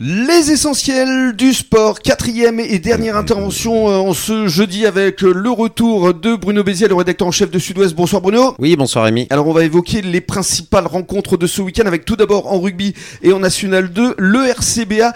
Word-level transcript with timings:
Les 0.00 0.52
essentiels 0.52 1.34
du 1.34 1.52
sport, 1.52 1.98
quatrième 1.98 2.60
et 2.60 2.78
dernière 2.78 3.16
intervention 3.16 3.90
euh, 3.90 3.96
en 3.96 4.14
ce 4.14 4.46
jeudi 4.46 4.86
avec 4.86 5.22
le 5.22 5.50
retour 5.50 6.14
de 6.14 6.36
Bruno 6.36 6.62
Bézier, 6.62 6.86
le 6.86 6.94
rédacteur 6.94 7.26
en 7.26 7.32
chef 7.32 7.50
de 7.50 7.58
Sud-Ouest. 7.58 7.96
Bonsoir 7.96 8.22
Bruno. 8.22 8.54
Oui, 8.60 8.76
bonsoir 8.76 9.06
Rémi. 9.06 9.26
Alors 9.28 9.48
on 9.48 9.52
va 9.52 9.64
évoquer 9.64 10.00
les 10.00 10.20
principales 10.20 10.86
rencontres 10.86 11.36
de 11.36 11.48
ce 11.48 11.62
week-end 11.62 11.86
avec 11.86 12.04
tout 12.04 12.14
d'abord 12.14 12.46
en 12.52 12.60
rugby 12.60 12.94
et 13.22 13.32
en 13.32 13.40
National 13.40 13.90
2, 13.90 14.14
le 14.18 14.46
RCBA 14.46 15.14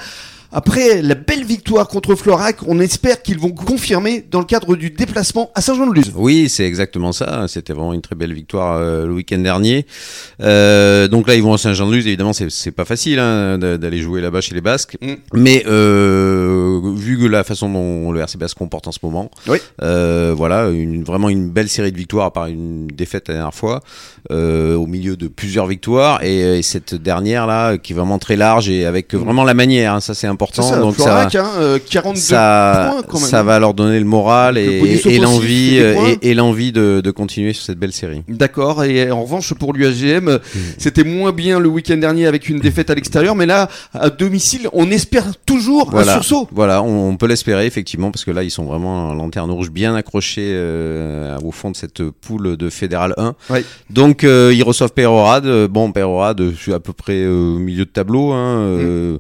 après 0.53 1.01
la 1.01 1.15
belle 1.15 1.45
victoire 1.45 1.89
contre 1.89 2.15
Florac, 2.15 2.59
on 2.67 2.79
espère 2.79 3.23
qu'ils 3.23 3.39
vont 3.39 3.53
confirmer 3.53 4.23
dans 4.31 4.39
le 4.39 4.45
cadre 4.45 4.77
du 4.77 4.91
déplacement 4.91 5.51
à 5.55 5.63
Saint-Jean-de-Luz. 5.63 6.13
Oui, 6.15 6.51
c'est 6.51 6.67
exactement 6.67 7.13
ça. 7.13 7.47
C'était 7.49 7.73
vraiment 7.73 7.95
une 7.95 8.03
très 8.03 8.15
belle 8.15 8.35
victoire 8.35 8.77
euh, 8.77 9.07
le 9.07 9.15
week-end 9.15 9.39
dernier. 9.39 9.87
Euh, 10.43 11.09
donc 11.09 11.27
là, 11.27 11.37
ils 11.37 11.43
vont 11.43 11.55
à 11.55 11.59
Saint-Jean-de-Luz. 11.59 12.07
Évidemment, 12.07 12.35
c'est 12.35 12.71
pas 12.71 12.85
facile 12.85 13.19
hein, 13.19 13.57
d'aller 13.59 14.03
jouer 14.03 14.21
là-bas 14.21 14.43
chez 14.43 14.55
les 14.55 14.61
Basques. 14.61 14.99
Mm. 15.01 15.13
Mais 15.33 15.65
euh, 15.67 16.81
vu 16.97 17.19
que 17.19 17.25
la 17.25 17.45
façon 17.45 17.71
dont 17.71 18.13
le 18.13 18.21
RCB 18.21 18.47
se 18.47 18.55
comporte 18.55 18.87
en 18.87 18.93
ce 18.93 18.99
moment, 19.03 19.31
oui. 19.49 19.57
voilà, 19.79 20.69
une, 20.69 21.03
vraiment 21.03 21.31
une 21.31 21.49
belle 21.49 21.71
série 21.71 21.93
de 21.93 21.97
victoires, 21.97 22.27
à 22.27 22.33
part 22.33 22.47
une 22.47 22.89
défaite 22.89 23.29
la 23.29 23.35
dernière 23.35 23.55
fois, 23.55 23.81
au 24.31 24.87
milieu 24.87 25.17
de 25.17 25.29
plusieurs 25.29 25.67
victoires. 25.67 26.23
Et, 26.23 26.59
et, 26.59 26.63
cette 26.63 26.95
dernière 26.95 27.47
là, 27.47 27.79
qui 27.79 27.93
est 27.93 27.97
vraiment 27.97 28.19
très 28.19 28.37
large 28.37 28.69
et 28.69 28.85
avec 28.85 29.15
vraiment 29.15 29.45
la 29.45 29.55
manière, 29.55 29.95
hein, 29.95 30.01
ça 30.01 30.15
c'est 30.15 30.27
important 30.27 30.42
ça, 30.53 30.79
donc 30.79 30.97
ça, 30.97 31.23
hein, 31.23 31.79
42 31.91 32.21
ça, 32.21 32.89
points 32.91 33.03
quand 33.03 33.21
même. 33.21 33.29
ça 33.29 33.43
va 33.43 33.59
leur 33.59 33.75
donner 33.75 33.99
le 33.99 34.05
moral 34.05 34.59
et, 34.59 35.01
et 35.07 35.19
l'envie 35.19 35.77
et, 36.23 36.35
l'envie 36.35 36.73
de, 36.73 37.01
de, 37.03 37.11
continuer 37.11 37.53
sur 37.53 37.65
cette 37.65 37.79
belle 37.79 37.93
série. 37.93 38.23
D'accord. 38.29 38.85
Et 38.85 39.11
en 39.11 39.23
revanche 39.23 39.55
pour 39.55 39.73
l'UAGM, 39.73 40.31
mmh. 40.35 40.39
c'était 40.79 41.05
moins 41.05 41.33
bien 41.33 41.59
le 41.59 41.69
week-end 41.69 41.97
dernier 41.97 42.27
avec 42.27 42.49
une 42.49 42.61
défaite 42.61 42.91
à 42.91 42.95
l'extérieur, 42.95 43.35
mais 43.35 43.47
là 43.47 43.69
à 43.95 44.11
domicile, 44.11 44.69
on 44.73 44.91
espère 44.91 45.25
toujours 45.47 45.91
voilà. 45.91 46.13
un 46.13 46.15
sursaut. 46.15 46.49
Voilà, 46.53 46.83
on, 46.83 47.11
on 47.11 47.17
peut 47.17 47.27
l'espérer 47.27 47.67
effectivement 47.67 48.11
parce 48.11 48.25
que 48.25 48.31
là 48.31 48.43
ils 48.43 48.51
sont 48.51 48.65
vraiment 48.65 49.11
en 49.11 49.15
lanterne 49.15 49.51
rouge 49.51 49.71
bien 49.71 49.95
accrochés 49.95 50.53
euh, 50.55 51.37
au 51.45 51.51
fond 51.53 51.71
de 51.71 51.77
cette 51.77 52.03
poule 52.03 52.57
de 52.57 52.71
Fédéral 52.71 53.15
1. 53.17 53.35
Ouais. 53.51 53.65
Donc 53.91 54.25
euh, 54.25 54.53
ils 54.55 54.63
reçoivent 54.63 54.93
Pérorade. 54.93 55.67
Bon, 55.67 55.93
Pérorade, 55.93 56.51
je 56.51 56.57
suis 56.57 56.73
à 56.73 56.81
peu 56.81 56.93
près 56.93 57.27
au 57.27 57.59
milieu 57.59 57.85
de 57.85 57.91
tableau. 57.91 58.33
Hein, 58.33 58.77
mmh. 58.79 59.19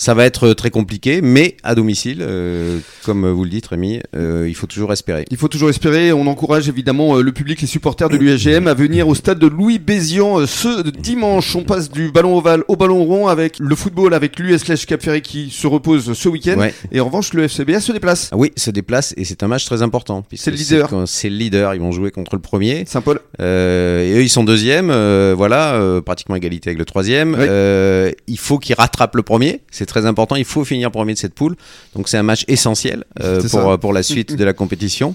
Ça 0.00 0.14
va 0.14 0.24
être 0.24 0.54
très 0.54 0.70
compliqué, 0.70 1.20
mais 1.20 1.58
à 1.62 1.74
domicile, 1.74 2.20
euh, 2.22 2.78
comme 3.04 3.28
vous 3.30 3.44
le 3.44 3.50
dites 3.50 3.66
Rémi, 3.66 4.00
euh, 4.16 4.46
il 4.48 4.54
faut 4.54 4.66
toujours 4.66 4.94
espérer. 4.94 5.26
Il 5.30 5.36
faut 5.36 5.48
toujours 5.48 5.68
espérer. 5.68 6.10
On 6.10 6.26
encourage 6.26 6.70
évidemment 6.70 7.18
euh, 7.18 7.22
le 7.22 7.32
public, 7.32 7.60
les 7.60 7.66
supporters 7.66 8.08
de 8.08 8.16
l'USGM 8.16 8.66
à 8.66 8.72
venir 8.72 9.08
au 9.08 9.14
stade 9.14 9.38
de 9.38 9.46
Louis 9.46 9.78
Bézian 9.78 10.46
ce 10.46 10.88
dimanche. 10.88 11.54
On 11.54 11.64
passe 11.64 11.90
du 11.90 12.10
ballon 12.10 12.38
ovale 12.38 12.64
au 12.68 12.76
ballon 12.76 13.04
rond 13.04 13.28
avec 13.28 13.58
le 13.58 13.74
football, 13.74 14.14
avec 14.14 14.38
l'US 14.38 14.64
Cap 14.86 15.02
Ferry 15.02 15.20
qui 15.20 15.50
se 15.50 15.66
repose 15.66 16.14
ce 16.14 16.28
week-end. 16.30 16.56
Ouais. 16.56 16.72
Et 16.92 17.00
en 17.00 17.04
revanche, 17.04 17.34
le 17.34 17.46
FCBA 17.46 17.80
se 17.80 17.92
déplace. 17.92 18.30
Ah 18.32 18.38
oui, 18.38 18.52
se 18.56 18.70
déplace 18.70 19.12
et 19.18 19.26
c'est 19.26 19.42
un 19.42 19.48
match 19.48 19.66
très 19.66 19.82
important. 19.82 20.24
C'est 20.32 20.50
le 20.50 20.56
leader. 20.56 20.90
C'est 21.04 21.28
le 21.28 21.36
leader. 21.36 21.74
Ils 21.74 21.80
vont 21.82 21.92
jouer 21.92 22.10
contre 22.10 22.36
le 22.36 22.40
premier. 22.40 22.84
Saint-Paul. 22.86 23.20
Euh, 23.42 24.02
et 24.02 24.16
eux, 24.16 24.22
ils 24.22 24.30
sont 24.30 24.44
deuxième. 24.44 24.88
Euh, 24.90 25.34
voilà, 25.36 25.74
euh, 25.74 26.00
pratiquement 26.00 26.36
égalité 26.36 26.70
avec 26.70 26.78
le 26.78 26.86
troisième. 26.86 27.36
Oui. 27.38 28.14
il 28.26 28.38
faut 28.38 28.58
qu'ils 28.58 28.76
rattrapent 28.76 29.16
le 29.16 29.22
premier. 29.22 29.60
C'est 29.70 29.89
très 29.90 30.06
important. 30.06 30.36
Il 30.36 30.44
faut 30.44 30.64
finir 30.64 30.90
premier 30.90 31.12
de 31.14 31.18
cette 31.18 31.34
poule. 31.34 31.56
Donc 31.94 32.08
c'est 32.08 32.16
un 32.18 32.22
match 32.22 32.44
essentiel 32.48 33.04
euh, 33.20 33.42
pour, 33.50 33.78
pour 33.78 33.92
la 33.92 34.02
suite 34.02 34.34
de 34.34 34.44
la 34.44 34.52
compétition. 34.52 35.14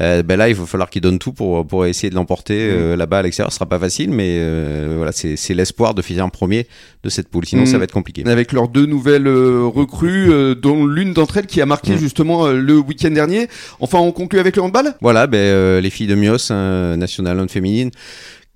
Euh, 0.00 0.22
ben 0.24 0.36
là, 0.36 0.48
il 0.48 0.54
va 0.56 0.66
falloir 0.66 0.90
qu'ils 0.90 1.00
donnent 1.00 1.20
tout 1.20 1.32
pour, 1.32 1.64
pour 1.64 1.86
essayer 1.86 2.10
de 2.10 2.16
l'emporter 2.16 2.58
euh, 2.58 2.96
là-bas 2.96 3.18
à 3.18 3.22
l'extérieur. 3.22 3.52
Ce 3.52 3.56
sera 3.56 3.66
pas 3.66 3.78
facile, 3.78 4.10
mais 4.10 4.36
euh, 4.40 4.94
voilà, 4.96 5.12
c'est 5.12 5.54
l'espoir 5.54 5.94
de 5.94 6.02
finir 6.02 6.24
en 6.24 6.28
premier 6.28 6.66
de 7.04 7.08
cette 7.08 7.28
poule. 7.28 7.46
Sinon, 7.46 7.62
Mmh. 7.62 7.66
ça 7.66 7.78
va 7.78 7.84
être 7.84 7.92
compliqué. 7.92 8.22
Avec 8.26 8.52
leurs 8.52 8.68
deux 8.68 8.86
nouvelles 8.86 9.28
euh, 9.28 9.62
recrues, 9.64 10.32
euh, 10.32 10.54
dont 10.54 10.84
l'une 10.86 11.12
d'entre 11.14 11.36
elles 11.38 11.46
qui 11.46 11.60
a 11.60 11.66
marqué 11.66 11.92
Mmh. 11.94 11.98
justement 11.98 12.46
euh, 12.46 12.56
le 12.60 12.78
week-end 12.78 13.10
dernier. 13.10 13.46
Enfin, 13.80 13.98
on 13.98 14.10
conclut 14.12 14.40
avec 14.40 14.56
le 14.56 14.62
handball? 14.62 14.94
Voilà, 15.00 15.26
ben, 15.28 15.38
euh, 15.38 15.80
les 15.80 15.90
filles 15.90 16.08
de 16.08 16.16
Mios, 16.16 16.50
hein, 16.50 16.96
National 16.96 17.38
One 17.38 17.48
féminine, 17.48 17.90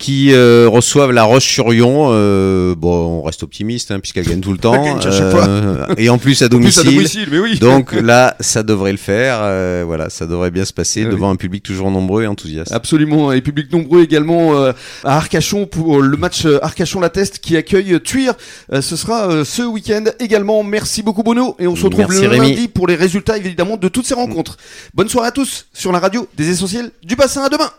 qui 0.00 0.32
euh, 0.32 0.66
reçoivent 0.68 1.12
la 1.12 1.24
Roche-sur-Yon. 1.24 2.08
Euh, 2.10 2.74
bon, 2.74 3.20
on 3.20 3.22
reste 3.22 3.42
optimiste 3.42 3.90
hein, 3.90 4.00
puisqu'elles 4.00 4.26
gagnent 4.26 4.40
tout 4.40 4.50
le 4.52 4.58
temps. 4.66 4.82
Euh, 5.06 5.84
et 5.98 6.08
en 6.08 6.16
plus 6.18 6.40
à 6.42 6.48
plus, 6.48 6.56
domicile. 6.56 6.88
à 6.88 6.90
domicile, 6.92 7.28
mais 7.30 7.38
oui. 7.38 7.58
Donc 7.58 7.92
là, 8.02 8.34
ça 8.40 8.62
devrait 8.62 8.92
le 8.92 8.98
faire. 8.98 9.36
euh, 9.42 9.84
voilà, 9.86 10.08
ça 10.10 10.26
devrait 10.26 10.50
bien 10.50 10.64
se 10.64 10.72
passer 10.72 11.02
Ah 11.02 11.08
oui. 11.08 11.12
devant 11.12 11.30
un 11.30 11.36
public 11.36 11.62
toujours 11.62 11.90
nombreux 11.90 12.22
et 12.22 12.26
enthousiaste. 12.26 12.72
Absolument, 12.72 13.30
et 13.30 13.42
public 13.42 13.70
nombreux 13.72 14.02
également 14.02 14.54
euh, 14.56 14.72
à 15.04 15.18
Arcachon 15.18 15.66
pour 15.66 16.00
le 16.00 16.16
match 16.16 16.46
euh, 16.46 16.58
Arcachon-La-Teste 16.64 17.38
qui 17.40 17.56
accueille 17.58 18.00
Tuir. 18.02 18.32
Euh, 18.72 18.80
ce 18.80 18.96
sera 18.96 19.28
euh, 19.30 19.44
ce 19.44 19.62
week-end 19.62 20.04
également. 20.18 20.62
Merci 20.62 21.02
beaucoup 21.02 21.22
Bono 21.22 21.56
et 21.58 21.66
on 21.66 21.76
se 21.76 21.84
retrouve 21.84 22.06
Merci, 22.08 22.22
le 22.22 22.28
Rémi. 22.28 22.48
lundi 22.54 22.68
pour 22.68 22.86
les 22.86 22.96
résultats 22.96 23.36
évidemment 23.36 23.76
de 23.76 23.88
toutes 23.88 24.06
ces 24.06 24.14
rencontres. 24.14 24.56
Bonne 24.94 25.10
soirée 25.10 25.28
à 25.28 25.32
tous 25.32 25.66
sur 25.74 25.92
la 25.92 25.98
radio 25.98 26.26
des 26.38 26.48
essentiels 26.48 26.90
du 27.04 27.16
bassin. 27.16 27.44
À 27.44 27.50
demain. 27.50 27.70